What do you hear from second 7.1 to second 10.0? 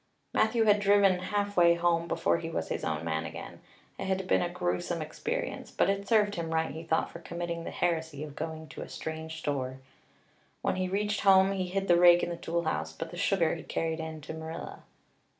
for committing the heresy of going to a strange store.